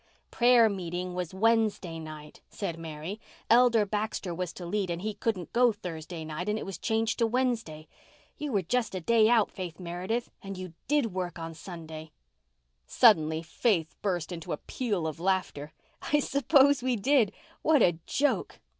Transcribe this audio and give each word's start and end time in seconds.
"Prayer 0.31 0.67
meeting 0.67 1.13
was 1.13 1.31
Wednesday 1.31 1.99
night," 1.99 2.41
said 2.49 2.79
Mary. 2.79 3.19
"Elder 3.51 3.85
Baxter 3.85 4.33
was 4.33 4.51
to 4.51 4.65
lead 4.65 4.89
and 4.89 5.03
he 5.03 5.13
couldn't 5.13 5.53
go 5.53 5.71
Thursday 5.71 6.25
night 6.25 6.49
and 6.49 6.57
it 6.57 6.65
was 6.65 6.79
changed 6.79 7.19
to 7.19 7.27
Wednesday. 7.27 7.87
You 8.35 8.51
were 8.51 8.63
just 8.63 8.95
a 8.95 8.99
day 8.99 9.29
out, 9.29 9.51
Faith 9.51 9.79
Meredith, 9.79 10.31
and 10.41 10.57
you 10.57 10.73
did 10.87 11.13
work 11.13 11.37
on 11.37 11.53
Sunday." 11.53 12.09
Suddenly 12.87 13.43
Faith 13.43 13.93
burst 14.01 14.31
into 14.31 14.53
a 14.53 14.57
peal 14.57 15.05
of 15.05 15.19
laughter. 15.19 15.71
"I 16.01 16.19
suppose 16.19 16.81
we 16.81 16.95
did. 16.95 17.31
What 17.61 17.83
a 17.83 17.99
joke!" 18.07 18.59